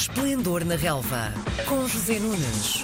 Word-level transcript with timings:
Esplendor 0.00 0.64
na 0.64 0.76
Relva, 0.76 1.30
com 1.68 1.86
José 1.86 2.18
Nunes. 2.18 2.82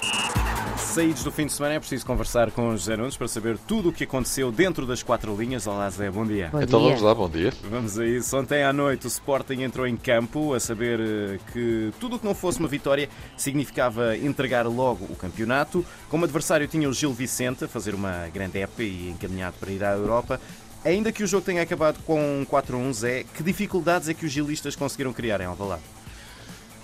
Saídos 0.77 1.23
do 1.23 1.31
fim 1.31 1.47
de 1.47 1.51
semana 1.51 1.73
é 1.73 1.79
preciso 1.79 2.05
conversar 2.05 2.51
com 2.51 2.69
os 2.69 2.83
Zé 2.83 2.95
Nunes 2.95 3.17
para 3.17 3.27
saber 3.27 3.57
tudo 3.57 3.89
o 3.89 3.91
que 3.91 4.03
aconteceu 4.03 4.51
dentro 4.51 4.85
das 4.85 5.01
quatro 5.01 5.35
linhas. 5.35 5.65
Olá 5.65 5.89
Zé, 5.89 6.11
bom 6.11 6.23
dia. 6.23 6.49
Bom 6.51 6.61
então 6.61 6.79
dia. 6.79 6.89
vamos 6.89 7.01
lá, 7.01 7.15
bom 7.15 7.27
dia. 7.27 7.51
Vamos 7.71 7.97
a 7.97 8.05
isso. 8.05 8.37
Ontem 8.37 8.63
à 8.63 8.71
noite 8.71 9.07
o 9.07 9.09
Sporting 9.09 9.63
entrou 9.63 9.87
em 9.87 9.97
campo 9.97 10.53
a 10.53 10.59
saber 10.59 10.99
eh, 10.99 11.39
que 11.51 11.91
tudo 11.99 12.17
o 12.17 12.19
que 12.19 12.25
não 12.25 12.35
fosse 12.35 12.59
uma 12.59 12.67
vitória 12.67 13.09
significava 13.35 14.15
entregar 14.15 14.67
logo 14.67 15.05
o 15.05 15.15
campeonato. 15.15 15.83
Como 16.09 16.23
adversário 16.23 16.67
tinha 16.67 16.87
o 16.87 16.93
Gil 16.93 17.13
Vicente 17.13 17.63
a 17.63 17.67
fazer 17.67 17.95
uma 17.95 18.27
grande 18.31 18.59
época 18.59 18.83
e 18.83 19.09
encaminhado 19.09 19.55
para 19.59 19.71
ir 19.71 19.83
à 19.83 19.93
Europa. 19.93 20.39
Ainda 20.85 21.11
que 21.11 21.23
o 21.23 21.27
jogo 21.27 21.43
tenha 21.43 21.63
acabado 21.63 21.97
com 22.05 22.45
4-1, 22.47 22.93
Zé, 22.93 23.25
que 23.33 23.41
dificuldades 23.41 24.07
é 24.07 24.13
que 24.13 24.27
os 24.27 24.31
gilistas 24.31 24.75
conseguiram 24.75 25.11
criar 25.11 25.41
em 25.41 25.45
Alvalade? 25.45 25.96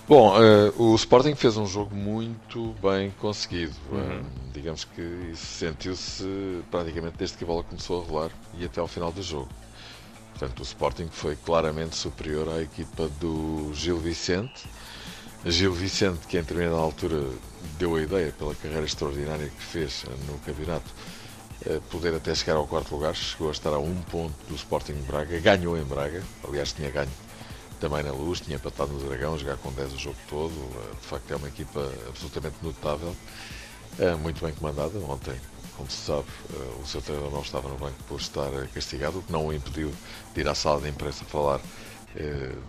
Bom, 0.05 0.35
eh, 0.35 0.73
o 0.77 0.93
Sporting 0.95 1.33
fez 1.33 1.55
um 1.55 1.65
jogo 1.65 1.95
muito 1.95 2.75
bem 2.81 3.09
conseguido. 3.21 3.73
Uhum. 3.89 4.19
Eh, 4.19 4.21
digamos 4.51 4.83
que 4.83 5.01
isso 5.31 5.45
sentiu-se 5.45 6.61
praticamente 6.69 7.15
desde 7.17 7.37
que 7.37 7.45
a 7.45 7.47
bola 7.47 7.63
começou 7.63 8.01
a 8.01 8.05
rolar 8.05 8.31
e 8.59 8.65
até 8.65 8.81
ao 8.81 8.87
final 8.87 9.13
do 9.13 9.23
jogo. 9.23 9.47
Portanto, 10.31 10.59
o 10.59 10.63
Sporting 10.63 11.07
foi 11.09 11.37
claramente 11.37 11.95
superior 11.95 12.49
à 12.49 12.61
equipa 12.61 13.07
do 13.21 13.71
Gil 13.73 13.97
Vicente. 13.97 14.65
Gil 15.45 15.71
Vicente, 15.71 16.27
que 16.27 16.37
em 16.37 16.41
determinada 16.41 16.75
altura 16.75 17.23
deu 17.79 17.95
a 17.95 18.01
ideia, 18.01 18.33
pela 18.37 18.53
carreira 18.55 18.85
extraordinária 18.85 19.47
que 19.47 19.63
fez 19.63 20.03
no 20.27 20.37
campeonato, 20.39 20.91
eh, 21.65 21.79
poder 21.89 22.13
até 22.13 22.35
chegar 22.35 22.57
ao 22.57 22.67
quarto 22.67 22.93
lugar, 22.93 23.15
chegou 23.15 23.47
a 23.47 23.51
estar 23.51 23.69
a 23.69 23.79
um 23.79 23.95
ponto 24.11 24.35
do 24.49 24.55
Sporting 24.55 24.95
de 24.95 25.03
Braga, 25.03 25.39
ganhou 25.39 25.77
em 25.77 25.83
Braga, 25.83 26.21
aliás 26.45 26.73
tinha 26.73 26.91
ganho 26.91 27.09
também 27.83 28.01
na 28.01 28.13
Luz, 28.13 28.39
tinha 28.39 28.55
empatado 28.55 28.93
no 28.93 28.99
Dragão, 29.09 29.37
jogar 29.37 29.57
com 29.57 29.69
10 29.73 29.93
o 29.93 29.99
jogo 29.99 30.15
todo, 30.29 30.53
eh, 30.53 30.95
de 31.01 31.05
facto 31.05 31.31
é 31.31 31.35
uma 31.35 31.49
equipa 31.49 31.91
absolutamente 32.07 32.55
notável, 32.63 33.13
eh, 33.99 34.15
muito 34.15 34.41
bem 34.41 34.53
comandada, 34.53 34.97
ontem, 34.99 35.35
como 35.75 35.91
se 35.91 35.97
sabe, 35.97 36.27
eh, 36.53 36.81
o 36.81 36.87
seu 36.87 37.01
treinador 37.01 37.33
não 37.33 37.41
estava 37.41 37.67
no 37.67 37.75
banco 37.75 37.97
por 38.07 38.21
estar 38.21 38.49
castigado, 38.73 39.19
o 39.19 39.21
que 39.21 39.33
não 39.33 39.47
o 39.47 39.53
impediu 39.53 39.91
de 40.33 40.39
ir 40.39 40.47
à 40.47 40.55
sala 40.55 40.79
de 40.79 40.87
imprensa 40.87 41.25
falar 41.25 41.59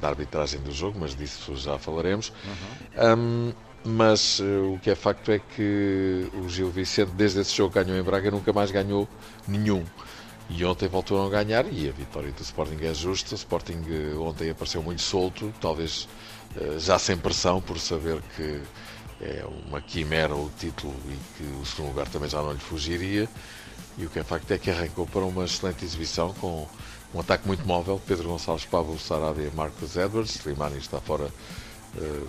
da 0.00 0.08
arbitragem 0.08 0.58
do 0.60 0.72
jogo, 0.72 0.98
mas 0.98 1.14
disso 1.14 1.54
já 1.54 1.78
falaremos. 1.78 2.32
Um, 2.96 3.52
mas 3.84 4.40
o 4.40 4.78
que 4.78 4.88
é 4.88 4.94
facto 4.94 5.30
é 5.30 5.38
que 5.38 6.30
o 6.32 6.48
Gil 6.48 6.70
Vicente, 6.70 7.10
desde 7.10 7.40
esse 7.40 7.54
jogo 7.54 7.74
ganhou 7.74 7.94
em 7.94 8.02
Braga, 8.02 8.30
nunca 8.30 8.54
mais 8.54 8.70
ganhou 8.70 9.06
nenhum. 9.46 9.84
E 10.48 10.64
ontem 10.64 10.88
voltou 10.88 11.26
a 11.26 11.30
ganhar 11.30 11.64
e 11.72 11.88
a 11.88 11.92
vitória 11.92 12.30
do 12.30 12.42
Sporting 12.42 12.78
é 12.82 12.92
justa. 12.92 13.34
O 13.34 13.36
Sporting 13.36 13.82
uh, 13.88 14.22
ontem 14.22 14.50
apareceu 14.50 14.82
muito 14.82 15.02
solto, 15.02 15.52
talvez 15.60 16.06
uh, 16.56 16.78
já 16.78 16.98
sem 16.98 17.16
pressão, 17.16 17.60
por 17.60 17.78
saber 17.78 18.20
que 18.36 18.60
é 19.20 19.44
uma 19.66 19.80
quimera 19.80 20.34
o 20.34 20.50
título 20.58 20.94
e 21.08 21.16
que 21.36 21.44
o 21.62 21.64
segundo 21.64 21.88
lugar 21.88 22.08
também 22.08 22.28
já 22.28 22.42
não 22.42 22.52
lhe 22.52 22.58
fugiria. 22.58 23.28
E 23.96 24.04
o 24.04 24.10
que 24.10 24.18
é 24.18 24.24
facto 24.24 24.50
é 24.50 24.58
que 24.58 24.70
arrancou 24.70 25.06
para 25.06 25.24
uma 25.24 25.44
excelente 25.44 25.84
exibição 25.84 26.34
com 26.34 26.68
um 27.14 27.20
ataque 27.20 27.46
muito 27.46 27.66
móvel. 27.66 28.00
Pedro 28.06 28.28
Gonçalves, 28.28 28.66
Pablo 28.66 28.98
Sarabia 28.98 29.50
Marcos 29.54 29.96
Edwards. 29.96 30.34
Slimani 30.34 30.78
está 30.78 31.00
fora 31.00 31.30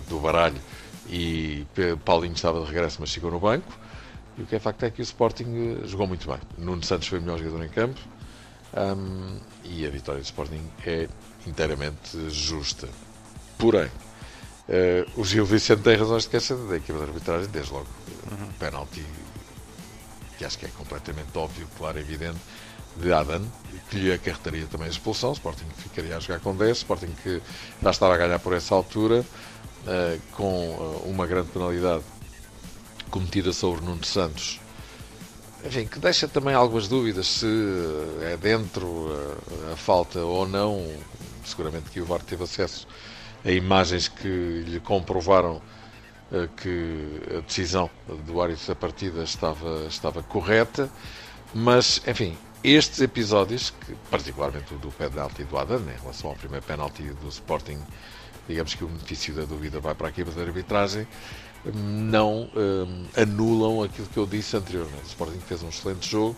do 0.08 0.20
baralho 0.20 0.60
e 1.08 1.66
Paulinho 2.04 2.34
estava 2.34 2.60
de 2.60 2.66
regresso, 2.66 2.98
mas 3.00 3.12
ficou 3.12 3.32
no 3.32 3.40
banco. 3.40 3.76
E 4.38 4.42
o 4.42 4.46
que 4.46 4.56
é 4.56 4.58
facto 4.58 4.82
é 4.84 4.90
que 4.90 5.00
o 5.00 5.02
Sporting 5.02 5.78
eh, 5.82 5.86
jogou 5.86 6.06
muito 6.06 6.28
bem. 6.28 6.38
Nuno 6.58 6.82
Santos 6.82 7.08
foi 7.08 7.18
o 7.18 7.22
melhor 7.22 7.38
jogador 7.38 7.64
em 7.64 7.68
campo 7.68 8.00
um, 8.74 9.38
e 9.64 9.86
a 9.86 9.90
vitória 9.90 10.20
do 10.20 10.24
Sporting 10.24 10.60
é 10.84 11.08
inteiramente 11.46 12.30
justa. 12.30 12.88
Porém, 13.58 13.86
uh, 13.86 15.20
o 15.20 15.24
Gil 15.24 15.46
Vicente 15.46 15.82
tem 15.82 15.96
razões 15.96 16.24
de 16.24 16.30
queixa 16.30 16.54
da 16.54 16.76
equipa 16.76 16.98
de 16.98 17.04
arbitragem, 17.04 17.48
desde 17.48 17.72
logo. 17.72 17.86
Uhum. 18.30 18.48
Penalti 18.58 19.04
que 20.36 20.44
acho 20.44 20.58
que 20.58 20.66
é 20.66 20.68
completamente 20.68 21.36
óbvio, 21.36 21.66
claro, 21.78 21.98
evidente, 21.98 22.38
de 22.96 23.12
Adan, 23.12 23.42
que 23.90 23.98
lhe 23.98 24.12
acarretaria 24.12 24.66
também 24.66 24.86
a 24.86 24.90
expulsão. 24.90 25.30
O 25.30 25.32
Sporting 25.32 25.66
ficaria 25.76 26.16
a 26.16 26.20
jogar 26.20 26.40
com 26.40 26.54
10. 26.54 26.78
Sporting 26.78 27.14
que 27.22 27.42
já 27.82 27.90
estava 27.90 28.14
a 28.14 28.16
ganhar 28.16 28.38
por 28.38 28.52
essa 28.52 28.74
altura. 28.74 29.24
Uh, 29.86 30.20
com 30.32 30.70
uh, 30.70 31.02
uma 31.08 31.28
grande 31.28 31.48
penalidade 31.50 32.02
cometida 33.16 33.50
sobre 33.50 33.82
Nuno 33.82 34.04
Santos, 34.04 34.60
enfim, 35.64 35.86
que 35.86 35.98
deixa 35.98 36.28
também 36.28 36.54
algumas 36.54 36.86
dúvidas 36.86 37.26
se 37.26 37.46
uh, 37.46 38.22
é 38.22 38.36
dentro 38.36 39.10
a 39.72 39.76
falta 39.76 40.20
ou 40.20 40.46
não. 40.46 40.86
Seguramente 41.44 41.90
que 41.90 42.00
o 42.00 42.04
VAR 42.04 42.20
teve 42.20 42.44
acesso 42.44 42.86
a 43.42 43.50
imagens 43.50 44.08
que 44.08 44.28
lhe 44.66 44.80
comprovaram 44.80 45.62
que 46.56 47.22
a 47.36 47.40
decisão 47.40 47.88
do 48.26 48.42
árbitro 48.42 48.66
da 48.66 48.74
partida 48.74 49.22
estava, 49.22 49.86
estava 49.86 50.24
correta, 50.24 50.90
mas, 51.54 52.02
enfim, 52.04 52.36
estes 52.64 53.00
episódios, 53.00 53.70
que, 53.70 53.94
particularmente 54.10 54.74
o 54.74 54.78
do 54.78 54.90
penalti 54.90 55.44
do 55.44 55.56
Adan, 55.56 55.82
em 55.82 56.00
relação 56.02 56.30
ao 56.30 56.36
primeiro 56.36 56.66
penalti 56.66 57.04
do 57.04 57.28
Sporting 57.28 57.78
digamos 58.48 58.74
que 58.74 58.84
o 58.84 58.86
benefício 58.86 59.34
da 59.34 59.44
dúvida 59.44 59.80
vai 59.80 59.94
para 59.94 60.08
a 60.08 60.10
equipa 60.10 60.30
de 60.30 60.40
arbitragem, 60.40 61.06
não 61.74 62.48
um, 62.54 63.06
anulam 63.16 63.82
aquilo 63.82 64.06
que 64.08 64.16
eu 64.16 64.26
disse 64.26 64.56
anteriormente. 64.56 65.02
O 65.04 65.08
Sporting 65.08 65.40
fez 65.40 65.62
um 65.62 65.68
excelente 65.68 66.08
jogo 66.08 66.36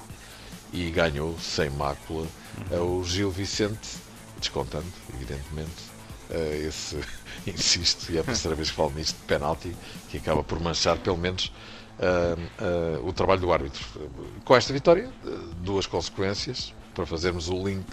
e 0.73 0.91
ganhou 0.91 1.39
sem 1.39 1.71
mácula 1.71 2.27
uhum. 2.71 3.01
o 3.01 3.05
Gil 3.05 3.31
Vicente, 3.31 3.99
descontando, 4.39 4.87
evidentemente, 5.15 5.83
uh, 6.31 6.67
esse, 6.67 6.99
insisto, 7.47 8.11
e 8.13 8.17
é 8.17 8.21
a 8.21 8.25
terceira 8.25 8.57
vez 8.57 8.71
que 8.71 8.77
falo 8.77 8.93
nisto, 8.95 9.17
de 9.17 9.25
penalti, 9.25 9.77
que 10.09 10.19
acaba 10.19 10.43
por 10.43 10.61
manchar 10.61 10.99
pelo 10.99 11.17
menos 11.17 11.53
uh, 11.99 13.03
uh, 13.03 13.07
o 13.07 13.13
trabalho 13.13 13.41
do 13.41 13.53
árbitro. 13.53 13.85
Com 14.45 14.57
esta 14.57 14.73
vitória, 14.73 15.11
duas 15.63 15.87
consequências, 15.87 16.73
para 16.95 17.07
fazermos 17.07 17.49
o 17.49 17.67
link 17.67 17.87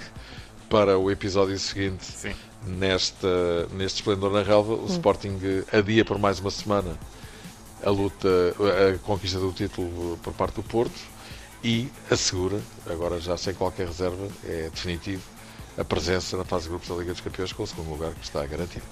para 0.69 0.97
o 0.97 1.09
episódio 1.11 1.57
seguinte 1.59 2.05
Sim. 2.05 2.33
nesta, 2.65 3.67
neste 3.73 3.97
esplendor 3.97 4.31
na 4.31 4.43
relva. 4.43 4.73
O 4.73 4.83
hum. 4.83 4.87
Sporting 4.87 5.37
adia 5.71 6.03
por 6.03 6.17
mais 6.17 6.39
uma 6.39 6.51
semana 6.51 6.97
a 7.83 7.89
luta, 7.89 8.27
a 8.59 8.97
conquista 8.99 9.39
do 9.39 9.51
título 9.51 10.17
por 10.23 10.33
parte 10.33 10.55
do 10.55 10.63
Porto 10.63 10.99
e 11.63 11.89
assegura, 12.09 12.59
agora 12.85 13.19
já 13.19 13.37
sem 13.37 13.53
qualquer 13.53 13.87
reserva, 13.87 14.27
é 14.43 14.69
definitivo, 14.69 15.23
a 15.77 15.83
presença 15.83 16.37
na 16.37 16.43
fase 16.43 16.63
de 16.63 16.69
grupos 16.69 16.89
da 16.89 16.95
Liga 16.95 17.11
dos 17.11 17.21
Campeões 17.21 17.51
com 17.51 17.63
o 17.63 17.67
segundo 17.67 17.89
lugar 17.89 18.13
que 18.13 18.23
está 18.23 18.45
garantido. 18.45 18.85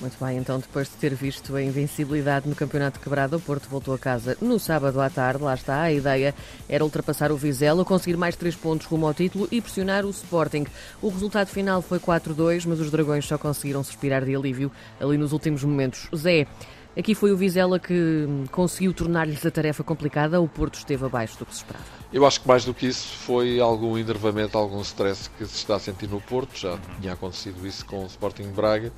Muito 0.00 0.22
bem, 0.22 0.36
então 0.36 0.58
depois 0.58 0.88
de 0.88 0.94
ter 0.96 1.14
visto 1.14 1.56
a 1.56 1.62
invencibilidade 1.62 2.46
no 2.46 2.54
Campeonato 2.54 3.00
Quebrado, 3.00 3.36
o 3.36 3.40
Porto 3.40 3.66
voltou 3.68 3.94
a 3.94 3.98
casa 3.98 4.36
no 4.42 4.58
sábado 4.58 5.00
à 5.00 5.08
tarde. 5.08 5.42
Lá 5.42 5.54
está, 5.54 5.80
a 5.80 5.92
ideia 5.92 6.34
era 6.68 6.84
ultrapassar 6.84 7.32
o 7.32 7.36
Vizela, 7.36 7.82
conseguir 7.82 8.16
mais 8.16 8.36
três 8.36 8.54
pontos 8.54 8.86
rumo 8.86 9.06
ao 9.06 9.14
título 9.14 9.48
e 9.50 9.60
pressionar 9.60 10.04
o 10.04 10.10
Sporting. 10.10 10.66
O 11.00 11.08
resultado 11.08 11.48
final 11.48 11.80
foi 11.80 11.98
4-2, 11.98 12.66
mas 12.66 12.78
os 12.78 12.90
Dragões 12.90 13.24
só 13.26 13.38
conseguiram 13.38 13.82
suspirar 13.82 14.22
de 14.22 14.36
alívio 14.36 14.70
ali 15.00 15.16
nos 15.16 15.32
últimos 15.32 15.64
momentos. 15.64 16.08
Zé, 16.14 16.46
aqui 16.94 17.14
foi 17.14 17.32
o 17.32 17.36
Vizela 17.36 17.78
que 17.78 18.28
conseguiu 18.52 18.92
tornar-lhes 18.92 19.46
a 19.46 19.50
tarefa 19.50 19.82
complicada, 19.82 20.40
o 20.42 20.48
Porto 20.48 20.74
esteve 20.74 21.06
abaixo 21.06 21.38
do 21.38 21.46
que 21.46 21.54
se 21.54 21.60
esperava. 21.60 21.84
Eu 22.12 22.26
acho 22.26 22.42
que 22.42 22.46
mais 22.46 22.66
do 22.66 22.74
que 22.74 22.86
isso 22.86 23.16
foi 23.16 23.58
algum 23.60 23.96
enervamento, 23.96 24.58
algum 24.58 24.80
stress 24.82 25.30
que 25.38 25.46
se 25.46 25.56
está 25.56 25.76
a 25.76 25.80
sentir 25.80 26.08
no 26.08 26.20
Porto. 26.20 26.54
Já 26.54 26.78
tinha 27.00 27.14
acontecido 27.14 27.66
isso 27.66 27.84
com 27.86 28.02
o 28.04 28.06
Sporting 28.06 28.50
Braga. 28.50 28.92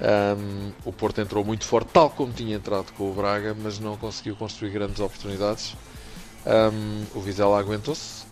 Um, 0.00 0.72
o 0.86 0.92
Porto 0.92 1.20
entrou 1.20 1.44
muito 1.44 1.66
forte, 1.66 1.90
tal 1.92 2.08
como 2.08 2.32
tinha 2.32 2.56
entrado 2.56 2.90
com 2.94 3.10
o 3.10 3.14
Braga, 3.14 3.54
mas 3.54 3.78
não 3.78 3.98
conseguiu 3.98 4.34
construir 4.34 4.70
grandes 4.70 4.98
oportunidades. 4.98 5.76
Um, 6.46 7.18
o 7.18 7.20
Vizela 7.20 7.60
aguentou-se 7.60 8.24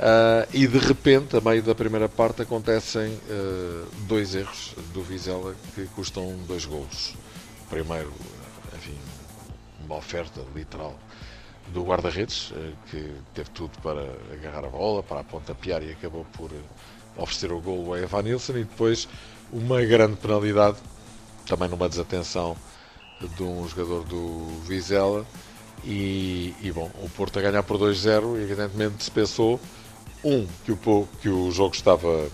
uh, 0.00 0.48
e 0.52 0.66
de 0.66 0.78
repente, 0.78 1.36
a 1.36 1.40
meio 1.40 1.62
da 1.62 1.76
primeira 1.76 2.08
parte, 2.08 2.42
acontecem 2.42 3.12
uh, 3.12 3.86
dois 4.08 4.34
erros 4.34 4.74
do 4.92 5.00
Vizela 5.00 5.54
que 5.76 5.86
custam 5.94 6.36
dois 6.48 6.64
golos. 6.64 7.14
Primeiro, 7.68 8.12
enfim, 8.74 8.98
uma 9.84 9.94
oferta 9.94 10.40
literal 10.56 10.98
do 11.72 11.84
guarda-redes, 11.84 12.50
uh, 12.50 12.72
que 12.90 13.14
teve 13.32 13.50
tudo 13.50 13.78
para 13.80 14.02
agarrar 14.32 14.64
a 14.64 14.70
bola, 14.70 15.04
para 15.04 15.22
pontapear 15.22 15.84
e 15.84 15.92
acabou 15.92 16.26
por 16.32 16.50
oferecer 17.16 17.52
o 17.52 17.60
golo 17.60 17.94
a 17.94 18.00
Evan 18.00 18.22
Nilsson 18.22 18.56
e 18.56 18.64
depois 18.64 19.08
uma 19.52 19.82
grande 19.84 20.16
penalidade, 20.16 20.78
também 21.46 21.68
numa 21.68 21.88
desatenção 21.88 22.56
de 23.36 23.42
um 23.42 23.68
jogador 23.68 24.04
do 24.04 24.46
Vizela. 24.64 25.26
E, 25.84 26.54
e 26.60 26.70
bom, 26.70 26.90
o 27.02 27.08
Porto 27.08 27.38
a 27.38 27.42
ganhar 27.42 27.62
por 27.62 27.78
2-0, 27.78 28.40
evidentemente 28.42 29.02
se 29.02 29.10
pensou, 29.10 29.58
um, 30.22 30.46
que 30.64 30.72
o, 30.72 31.08
que 31.22 31.28
o 31.28 31.50
jogo 31.50 31.74
estava, 31.74 32.28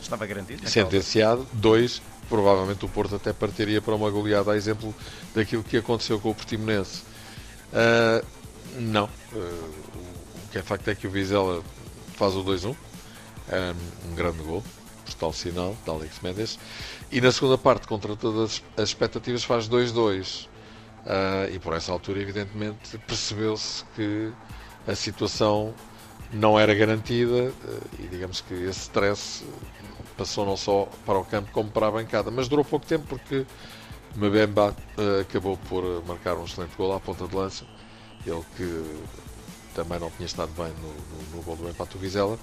estava 0.00 0.26
garantido, 0.26 0.68
sentenciado, 0.68 1.46
dois, 1.52 2.02
provavelmente 2.28 2.84
o 2.84 2.88
Porto 2.88 3.14
até 3.14 3.32
partiria 3.32 3.80
para 3.80 3.94
uma 3.94 4.10
goleada, 4.10 4.50
a 4.50 4.56
exemplo 4.56 4.92
daquilo 5.32 5.62
que 5.62 5.76
aconteceu 5.76 6.18
com 6.18 6.30
o 6.30 6.34
Portimonense. 6.34 7.02
Uh, 7.72 8.26
não, 8.80 9.04
uh, 9.04 9.38
o 9.38 10.50
que 10.50 10.58
é 10.58 10.62
facto 10.62 10.88
é 10.88 10.94
que 10.94 11.06
o 11.06 11.10
Vizela 11.10 11.62
faz 12.16 12.34
o 12.34 12.42
2-1, 12.42 12.70
um, 12.70 14.10
um 14.10 14.14
grande 14.16 14.42
gol, 14.42 14.62
por 15.04 15.14
tal 15.14 15.32
sinal, 15.32 15.76
de 15.84 15.90
Alex 15.90 16.20
Mendes. 16.22 16.58
E 17.10 17.20
na 17.20 17.30
segunda 17.32 17.58
parte, 17.58 17.86
contra 17.86 18.16
todas 18.16 18.62
as 18.76 18.88
expectativas, 18.88 19.44
faz 19.44 19.68
2-2. 19.68 20.46
Uh, 21.04 21.52
e 21.52 21.58
por 21.58 21.74
essa 21.74 21.90
altura, 21.90 22.20
evidentemente, 22.20 22.96
percebeu-se 22.98 23.84
que 23.96 24.32
a 24.86 24.94
situação 24.94 25.74
não 26.32 26.58
era 26.58 26.74
garantida 26.74 27.50
uh, 27.50 27.80
e 27.98 28.06
digamos 28.06 28.40
que 28.40 28.54
esse 28.54 28.80
stress 28.82 29.44
passou 30.16 30.46
não 30.46 30.56
só 30.56 30.88
para 31.04 31.18
o 31.18 31.24
campo 31.24 31.50
como 31.52 31.70
para 31.70 31.88
a 31.88 31.90
bancada. 31.90 32.30
Mas 32.30 32.48
durou 32.48 32.64
pouco 32.64 32.86
tempo 32.86 33.04
porque 33.08 33.44
Mbemba 34.16 34.76
uh, 34.96 35.20
acabou 35.20 35.56
por 35.68 35.82
marcar 36.06 36.36
um 36.36 36.44
excelente 36.44 36.76
gol 36.76 36.94
à 36.94 37.00
ponta 37.00 37.26
de 37.26 37.34
lança. 37.34 37.64
Ele 38.24 38.42
que 38.56 38.84
também 39.74 39.98
não 39.98 40.10
tinha 40.10 40.26
estado 40.26 40.52
bem 40.52 40.72
no, 40.80 40.88
no, 40.88 41.36
no 41.36 41.42
gol 41.42 41.56
do 41.56 41.68
empate 41.68 41.92
do 41.92 41.98
Vizela. 41.98 42.38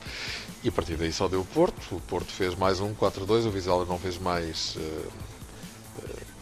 E 0.64 0.70
a 0.70 0.72
partir 0.72 0.96
daí 0.96 1.12
só 1.12 1.28
deu 1.28 1.42
o 1.42 1.46
Porto. 1.46 1.96
O 1.96 2.02
Porto 2.02 2.32
fez 2.32 2.56
mais 2.56 2.80
um 2.80 2.94
4-2. 2.94 3.46
O 3.46 3.52
Vizela 3.52 3.86
não 3.86 3.98
fez 3.98 4.18
mais. 4.18 4.76
Uh, 4.76 5.12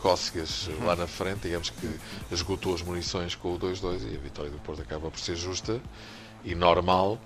cócegas 0.01 0.69
lá 0.83 0.95
na 0.95 1.07
frente, 1.07 1.41
digamos 1.41 1.69
que 1.69 1.99
esgotou 2.31 2.73
as 2.73 2.81
munições 2.81 3.35
com 3.35 3.53
o 3.53 3.59
2-2 3.59 4.11
e 4.11 4.15
a 4.15 4.19
vitória 4.19 4.51
do 4.51 4.59
Porto 4.59 4.81
acaba 4.81 5.09
por 5.09 5.19
ser 5.19 5.35
justa 5.35 5.81
e 6.43 6.55
normal, 6.55 7.19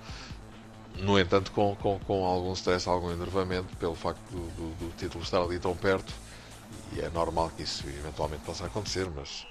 no 0.95 1.19
entanto 1.19 1.51
com, 1.51 1.75
com, 1.75 1.99
com 1.99 2.25
algum 2.25 2.53
stress, 2.53 2.87
algum 2.87 3.11
enervamento 3.11 3.75
pelo 3.77 3.95
facto 3.95 4.21
do, 4.31 4.39
do, 4.55 4.75
do 4.79 4.97
título 4.97 5.23
estar 5.23 5.41
ali 5.41 5.59
tão 5.59 5.75
perto 5.75 6.13
e 6.93 7.01
é 7.01 7.09
normal 7.09 7.51
que 7.55 7.63
isso 7.63 7.83
eventualmente 7.87 8.43
possa 8.43 8.65
acontecer, 8.65 9.07
mas 9.15 9.45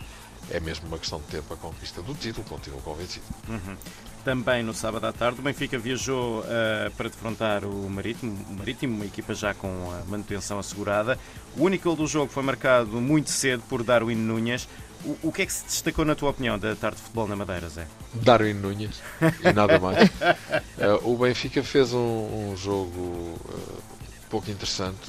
é 0.51 0.61
mesmo 0.61 0.87
uma 0.89 0.99
questão 0.99 1.19
de 1.21 1.27
tempo 1.27 1.53
a 1.55 1.57
conquista 1.57 2.03
do 2.03 2.15
título, 2.15 2.45
continuo 2.49 2.81
convencido. 2.81 3.25
Uhum. 3.49 3.77
Também 4.25 4.63
no 4.63 4.75
sábado 4.75 5.07
à 5.07 5.13
tarde, 5.13 5.41
o 5.41 5.43
Benfica 5.43 5.79
viajou 5.79 6.41
uh, 6.41 6.91
para 6.97 7.09
defrontar 7.09 7.65
o 7.65 7.89
Marítimo, 7.89 8.37
o 8.51 8.53
Marítimo, 8.53 8.95
uma 8.97 9.07
equipa 9.07 9.35
já 9.35 9.55
com 9.55 9.69
a 9.91 10.05
manutenção 10.11 10.59
assegurada. 10.59 11.19
O 11.57 11.65
único 11.65 11.85
gol 11.85 11.97
do 11.97 12.07
jogo 12.07 12.31
foi 12.31 12.43
marcado 12.43 13.01
muito 13.01 13.31
cedo 13.31 13.63
por 13.69 13.83
Darwin 13.83 14.17
Núñez. 14.17 14.69
O, 15.05 15.29
o, 15.29 15.33
que 15.33 15.43
é 15.43 15.47
que 15.47 15.53
se 15.53 15.65
destacou, 15.65 16.05
na 16.05 16.15
tua 16.15 16.29
opinião, 16.31 16.59
da 16.59 16.77
tarde 16.77 16.99
de 16.99 17.03
futebol 17.05 17.27
na 17.27 17.35
Madeira, 17.35 17.67
Zé? 17.71 17.87
Darwin 18.13 18.53
Núñez 18.55 19.01
e 19.43 19.53
nada 19.55 19.79
mais. 19.81 20.11
uh, 20.11 21.11
o 21.11 21.17
Benfica 21.17 21.63
fez 21.63 21.95
um, 21.95 22.51
um 22.51 22.57
jogo 22.57 23.01
uh, 23.01 23.83
pouco 24.29 24.51
interessante. 24.51 25.09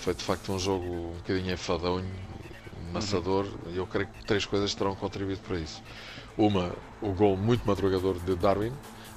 foi 0.00 0.12
de 0.12 0.22
facto 0.22 0.52
um 0.52 0.58
jogo 0.58 0.84
um 0.84 1.12
bocadinho 1.14 1.54
enfadonho, 1.54 2.10
uhum. 2.94 3.72
e 3.72 3.76
eu 3.76 3.86
creio 3.86 4.08
que 4.08 4.24
três 4.24 4.44
coisas 4.44 4.74
terão 4.74 4.94
contribuído 4.94 5.40
para 5.40 5.58
isso. 5.58 5.82
Uma, 6.36 6.72
o 7.02 7.12
gol 7.12 7.36
muito 7.36 7.66
madrugador 7.66 8.18
de 8.20 8.34
Darwin, 8.36 8.72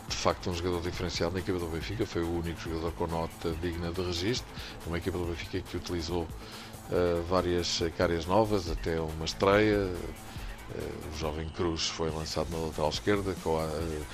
de 0.08 0.16
facto 0.16 0.50
um 0.50 0.54
jogador 0.54 0.82
diferenciado 0.82 1.34
na 1.34 1.40
equipa 1.40 1.60
do 1.60 1.68
Benfica, 1.68 2.06
foi 2.06 2.24
o 2.24 2.40
único 2.40 2.60
jogador 2.60 2.92
com 2.94 3.08
nota 3.08 3.52
digna 3.62 3.92
de 3.92 4.02
registro, 4.02 4.48
uma 4.88 4.98
equipa 4.98 5.18
do 5.18 5.26
Benfica 5.26 5.62
que 5.62 5.78
utilizou 5.78 6.24
uh, 6.24 7.24
várias 7.30 7.82
caras 7.98 8.26
novas, 8.26 8.70
até 8.70 9.00
uma 9.00 9.26
estreia, 9.26 9.78
uh, 9.78 11.14
o 11.14 11.18
jovem 11.18 11.48
Cruz 11.50 11.88
foi 11.88 12.10
lançado 12.10 12.50
na 12.52 12.58
lateral 12.58 12.90
esquerda, 12.90 13.36
com 13.44 13.58
a, 13.58 13.66
uh, 13.66 14.06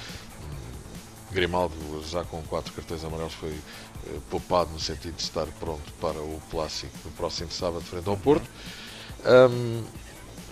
Grimaldo 1.31 1.75
já 2.05 2.23
com 2.23 2.41
quatro 2.43 2.73
cartões 2.73 3.03
amarelos 3.03 3.33
foi 3.33 3.53
poupado 4.29 4.71
no 4.71 4.79
sentido 4.79 5.15
de 5.15 5.21
estar 5.21 5.45
pronto 5.59 5.91
para 5.99 6.17
o 6.19 6.41
clássico 6.49 6.93
no 7.03 7.11
próximo 7.11 7.51
sábado 7.51 7.81
frente 7.81 8.07
ao 8.07 8.15
Porto. 8.15 8.47
Um, 9.25 9.83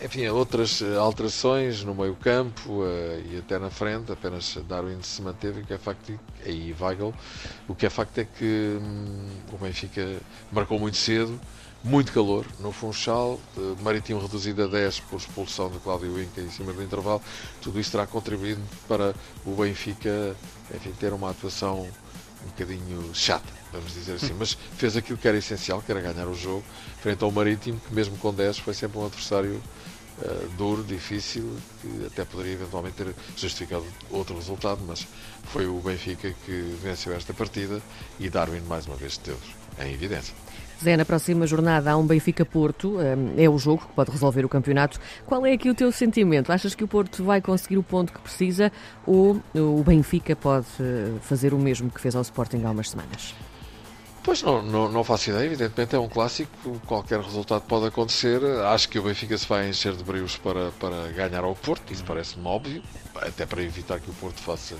enfim, 0.02 0.28
outras 0.28 0.82
alterações 1.00 1.84
no 1.84 1.96
meio 1.96 2.16
campo 2.16 2.84
uh, 2.84 2.86
e 3.32 3.38
até 3.38 3.58
na 3.58 3.70
frente, 3.70 4.12
apenas 4.12 4.58
Darwin 4.68 5.02
se 5.02 5.22
manteve, 5.22 5.62
o 5.62 5.66
que 5.66 5.74
é 5.74 5.78
facto, 5.78 6.20
e 6.46 6.76
Weigl, 6.80 7.14
o 7.68 7.74
que 7.74 7.86
é 7.86 7.90
facto 7.90 8.18
é 8.18 8.26
que 8.26 8.78
hum, 8.82 9.30
o 9.54 9.58
Benfica 9.58 10.18
marcou 10.52 10.78
muito 10.78 10.98
cedo, 10.98 11.40
muito 11.84 12.12
calor 12.12 12.46
no 12.60 12.72
Funchal, 12.72 13.40
uh, 13.56 13.78
Marítimo 13.82 14.20
reduzido 14.20 14.64
a 14.64 14.68
10 14.68 15.00
por 15.02 15.18
expulsão 15.18 15.70
de 15.70 15.80
Cláudio 15.80 16.22
Inca 16.22 16.42
em 16.42 16.50
cima 16.50 16.74
do 16.74 16.84
intervalo, 16.84 17.22
tudo 17.62 17.80
isso 17.80 17.92
terá 17.92 18.06
contribuído 18.06 18.62
para 18.88 19.16
o 19.46 19.52
Benfica 19.52 20.36
enfim, 20.74 20.92
ter 21.00 21.14
uma 21.14 21.30
atuação 21.30 21.88
um 22.44 22.48
bocadinho 22.50 23.14
chata, 23.14 23.52
vamos 23.76 23.94
dizer 23.94 24.14
assim, 24.14 24.34
mas 24.38 24.54
fez 24.54 24.98
aquilo 24.98 25.18
que 25.18 25.28
era 25.28 25.38
essencial, 25.38 25.82
que 25.82 25.92
era 25.92 26.02
ganhar 26.02 26.28
o 26.28 26.34
jogo, 26.34 26.64
frente 27.02 27.24
ao 27.24 27.32
Marítimo, 27.32 27.80
que 27.80 27.94
mesmo 27.94 28.18
com 28.18 28.34
10 28.34 28.60
foi 28.60 28.74
sempre 28.74 28.98
um 28.98 29.06
adversário 29.06 29.62
uh, 30.20 30.50
duro, 30.58 30.84
difícil, 30.84 31.56
que 31.82 32.06
até 32.08 32.26
poderia 32.26 32.54
eventualmente 32.54 32.96
ter 32.96 33.14
justificado 33.36 33.86
outro 34.10 34.36
resultado, 34.36 34.82
mas 34.88 35.08
foi 35.46 35.68
o 35.68 35.80
Benfica 35.80 36.34
que 36.46 36.78
venceu 36.82 37.14
esta 37.14 37.34
partida 37.34 37.82
e 38.20 38.30
Darwin 38.30 38.62
mais 38.62 38.86
uma 38.86 38.96
vez 38.96 39.14
esteve 39.14 39.38
em 39.80 39.94
evidência. 39.94 40.34
Zé, 40.82 40.98
na 40.98 41.06
próxima 41.06 41.48
jornada 41.48 41.92
há 41.92 41.98
um 41.98 42.06
Benfica-Porto, 42.06 42.98
é 43.38 43.50
o 43.50 43.58
jogo 43.58 43.84
que 43.88 43.94
pode 43.94 44.12
resolver 44.12 44.46
o 44.46 44.50
campeonato. 44.50 45.00
Qual 45.26 45.46
é 45.46 45.54
aqui 45.54 45.70
o 45.70 45.76
teu 45.76 45.92
sentimento? 45.92 46.52
Achas 46.52 46.76
que 46.76 46.84
o 46.84 46.88
Porto 46.88 47.24
vai 47.24 47.42
conseguir 47.42 47.78
o 47.78 47.84
ponto 47.84 48.12
que 48.12 48.20
precisa 48.20 48.72
ou 49.06 49.42
o 49.54 49.84
Benfica 49.84 50.36
pode 50.36 50.68
eh, 50.80 51.14
fazer 51.22 51.54
o 51.54 51.58
mesmo 51.58 51.90
que 51.90 52.02
fez 52.02 52.16
ao 52.16 52.22
Sporting 52.22 52.62
há 52.66 52.72
umas 52.72 52.90
semanas? 52.90 53.34
Pois 54.26 54.42
não, 54.42 54.60
não, 54.64 54.92
não, 54.92 55.04
faço 55.04 55.30
ideia, 55.30 55.46
evidentemente 55.46 55.96
é 55.96 56.00
um 56.00 56.10
clássico, 56.10 56.80
qualquer 56.88 57.22
resultado 57.22 57.62
pode 57.62 57.86
acontecer. 57.86 58.44
Acho 58.66 58.90
que 58.90 58.98
o 58.98 59.04
Benfica 59.04 59.38
se 59.38 59.48
vai 59.48 59.70
encher 59.70 59.96
de 59.96 60.04
brios 60.04 60.36
para, 60.36 60.72
para 60.72 61.12
ganhar 61.12 61.44
ao 61.44 61.56
Porto, 61.56 61.94
isso 61.94 62.04
parece-me 62.04 62.48
óbvio, 62.48 62.82
até 63.16 63.46
para 63.46 63.62
evitar 63.62 64.00
que 64.00 64.10
o 64.10 64.14
Porto 64.16 64.42
faça 64.42 64.76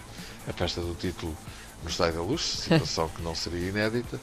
a 0.48 0.52
festa 0.52 0.82
do 0.82 0.96
título 0.96 1.38
no 1.84 1.90
Estádio 1.92 2.16
da 2.16 2.22
Luz, 2.24 2.42
situação 2.42 3.08
que 3.10 3.22
não 3.22 3.36
seria 3.36 3.70
inédita 3.70 4.20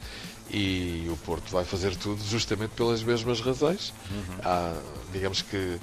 e 0.51 1.07
o 1.09 1.17
Porto 1.19 1.53
vai 1.53 1.65
fazer 1.65 1.95
tudo 1.95 2.21
justamente 2.25 2.71
pelas 2.71 3.03
mesmas 3.05 3.41
razões. 3.41 3.95
Uhum. 4.11 4.37
Há, 4.45 4.75
digamos 5.13 5.41
que 5.41 5.79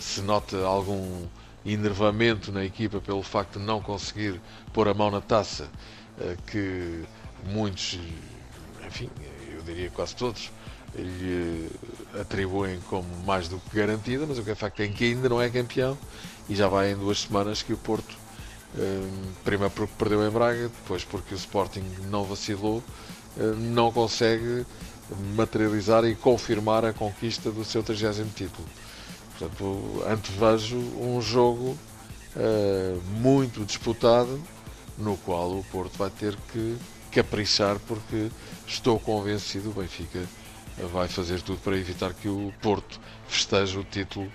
se 0.00 0.20
nota 0.20 0.64
algum 0.64 1.26
enervamento 1.66 2.52
na 2.52 2.64
equipa 2.64 3.00
pelo 3.00 3.22
facto 3.24 3.58
de 3.58 3.64
não 3.64 3.80
conseguir 3.80 4.40
pôr 4.72 4.86
a 4.86 4.94
mão 4.94 5.10
na 5.10 5.20
taça, 5.20 5.68
eh, 6.20 6.36
que 6.46 7.04
muitos, 7.46 7.98
enfim, 8.86 9.10
eu 9.54 9.62
diria 9.62 9.90
quase 9.90 10.14
todos, 10.16 10.50
lhe 10.96 11.68
atribuem 12.20 12.78
como 12.88 13.08
mais 13.24 13.48
do 13.48 13.58
que 13.58 13.76
garantida, 13.76 14.26
mas 14.26 14.38
o 14.38 14.44
que 14.44 14.50
é 14.50 14.54
facto 14.54 14.80
é 14.80 14.88
que 14.88 15.04
ainda 15.04 15.28
não 15.28 15.40
é 15.40 15.50
campeão 15.50 15.98
e 16.48 16.54
já 16.54 16.68
vai 16.68 16.92
em 16.92 16.96
duas 16.96 17.22
semanas 17.22 17.62
que 17.62 17.72
o 17.72 17.76
Porto, 17.76 18.16
eh, 18.78 19.10
primeiro 19.42 19.72
porque 19.74 19.92
perdeu 19.98 20.26
em 20.26 20.30
Braga, 20.30 20.68
depois 20.68 21.04
porque 21.04 21.34
o 21.34 21.36
Sporting 21.36 21.84
não 22.10 22.24
vacilou 22.24 22.82
eh, 23.36 23.54
não 23.56 23.90
consegue 23.90 24.64
materializar 25.34 26.04
e 26.04 26.14
confirmar 26.14 26.84
a 26.84 26.92
conquista 26.92 27.50
do 27.50 27.64
seu 27.64 27.82
30 27.82 28.24
título. 28.34 28.66
Portanto, 29.36 30.02
antevejo 30.08 30.76
um 30.76 31.20
jogo 31.20 31.76
uh, 32.36 33.02
muito 33.20 33.64
disputado, 33.64 34.40
no 34.96 35.16
qual 35.18 35.50
o 35.58 35.64
Porto 35.64 35.98
vai 35.98 36.10
ter 36.10 36.36
que 36.52 36.76
caprichar, 37.14 37.78
porque 37.86 38.30
estou 38.66 38.98
convencido 38.98 39.70
o 39.70 39.72
Benfica 39.72 40.20
vai 40.92 41.08
fazer 41.08 41.40
tudo 41.40 41.60
para 41.60 41.76
evitar 41.76 42.12
que 42.12 42.28
o 42.28 42.52
Porto 42.60 43.00
festeje 43.28 43.78
o 43.78 43.84
título 43.84 44.30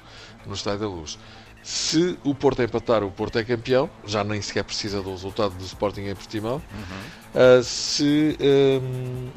no 0.46 0.54
Estádio 0.54 0.80
da 0.80 0.88
Luz. 0.88 1.20
Se 1.62 2.18
o 2.24 2.34
Porto 2.34 2.64
empatar, 2.64 3.04
o 3.04 3.12
Porto 3.12 3.38
é 3.38 3.44
campeão, 3.44 3.90
já 4.06 4.24
nem 4.24 4.42
sequer 4.42 4.64
precisa 4.64 5.02
do 5.02 5.12
resultado 5.12 5.54
do 5.56 5.66
Sporting 5.66 6.02
em 6.02 6.16
Portimão. 6.16 6.56
Uhum. 6.56 7.60
Uh, 7.60 7.64
se 7.64 8.38
um, 8.82 9.30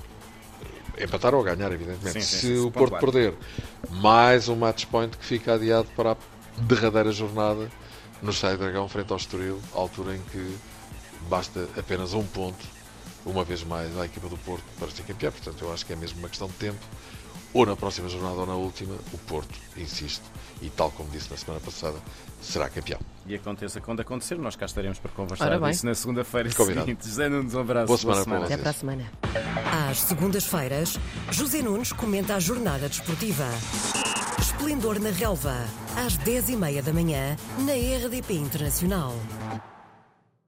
empatar 1.03 1.35
ou 1.35 1.43
ganhar, 1.43 1.73
evidentemente. 1.73 2.13
Sim, 2.13 2.21
sim, 2.21 2.37
se 2.37 2.57
sim, 2.57 2.65
o 2.65 2.71
Porto 2.71 2.99
perder, 2.99 3.35
mais 3.91 4.49
um 4.49 4.55
match 4.55 4.87
point 4.87 5.17
que 5.17 5.25
fica 5.25 5.55
adiado 5.55 5.89
para 5.97 6.13
a 6.13 6.17
derradeira 6.59 7.11
jornada 7.11 7.69
no 8.23 8.31
Estádio 8.31 8.59
Dragão, 8.59 8.89
frente 8.89 9.11
ao 9.11 9.17
Estoril, 9.17 9.61
altura 9.75 10.15
em 10.15 10.21
que 10.31 10.57
basta 11.29 11.69
apenas 11.77 12.15
um 12.15 12.25
ponto, 12.25 12.65
uma 13.25 13.45
vez 13.45 13.63
mais, 13.65 13.97
à 13.99 14.05
equipa 14.07 14.29
do 14.29 14.37
Porto 14.39 14.65
para 14.79 14.91
ser 14.91 15.03
campeão. 15.03 15.33
Portanto, 15.33 15.65
eu 15.65 15.73
acho 15.73 15.87
que 15.87 15.93
é 15.93 15.97
mesmo 15.97 16.19
uma 16.19 16.29
questão 16.29 16.49
de 16.49 16.55
tempo 16.55 16.79
ou 17.55 17.67
na 17.67 17.77
próxima 17.77 18.09
jornada 18.09 18.35
ou 18.35 18.47
na 18.47 18.55
última, 18.55 18.95
o 19.13 19.19
Porto, 19.19 19.59
insisto, 19.77 20.25
e 20.63 20.71
tal 20.71 20.91
como 20.91 21.11
disse 21.11 21.31
na 21.31 21.37
semana 21.37 21.61
passada, 21.61 21.99
será 22.41 22.69
campeão. 22.69 22.99
E 23.27 23.35
aconteça 23.35 23.81
quando 23.81 24.01
acontecer, 24.01 24.39
nós 24.39 24.57
cá 24.57 24.67
estaremos 24.67 24.99
para 24.99 25.11
conversar 25.11 25.59
disso 25.61 25.87
na 25.87 25.95
segunda-feira 25.95 26.51
seguinte. 26.51 27.07
José 27.07 27.29
Nunes, 27.29 27.55
um 27.55 27.61
abraço. 27.61 27.87
Boa 27.87 27.99
semana, 27.99 28.25
boa 28.25 28.25
semana. 28.25 28.47
Até 28.47 28.57
para 28.57 28.71
a 28.71 28.73
semana. 28.73 29.13
Às 29.91 30.01
segundas-feiras, 30.01 30.99
José 31.31 31.63
Nunes 31.63 31.93
comenta 31.93 32.37
a 32.37 32.41
jornada 32.41 32.89
desportiva. 32.89 33.47
Esplendor 34.41 34.99
na 34.99 35.11
Relva, 35.11 35.65
às 35.97 36.17
10h30 36.19 36.83
da 36.83 36.93
manhã, 36.93 37.37
na 37.59 37.73
RDP 37.73 38.35
Internacional. 38.35 39.15